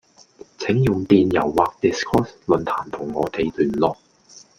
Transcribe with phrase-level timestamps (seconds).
[0.57, 3.95] 請用電郵或 Discourse 論壇同我地聯絡